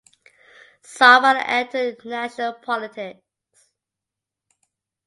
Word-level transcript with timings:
Zafar 0.83 1.35
and 1.37 1.67
entered 1.71 2.03
national 2.05 2.53
politics. 2.53 3.19